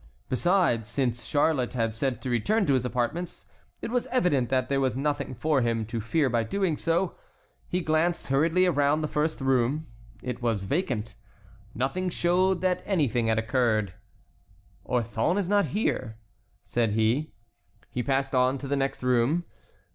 Besides, 0.29 0.89
since 0.89 1.25
Charlotte 1.25 1.73
had 1.73 1.93
said 1.93 2.23
to 2.23 2.29
return 2.31 2.65
to 2.65 2.73
his 2.73 2.85
apartments, 2.85 3.45
it 3.83 3.91
was 3.91 4.07
evident 4.07 4.49
that 4.49 4.67
there 4.67 4.81
was 4.81 4.97
nothing 4.97 5.35
for 5.35 5.61
him 5.61 5.85
to 5.85 6.01
fear 6.01 6.27
by 6.27 6.41
doing 6.41 6.75
so. 6.75 7.15
He 7.67 7.81
glanced 7.81 8.25
hurriedly 8.25 8.65
around 8.65 9.01
the 9.01 9.07
first 9.07 9.39
room—it 9.41 10.41
was 10.41 10.63
vacant. 10.63 11.13
Nothing 11.75 12.09
showed 12.09 12.61
that 12.61 12.81
anything 12.83 13.27
had 13.27 13.37
occurred. 13.37 13.93
"Orthon 14.85 15.37
is 15.37 15.47
not 15.47 15.65
here," 15.65 16.17
said 16.63 16.93
he. 16.93 17.31
He 17.91 18.01
passed 18.01 18.33
on 18.33 18.57
to 18.57 18.67
the 18.67 18.75
next 18.75 19.03
room. 19.03 19.45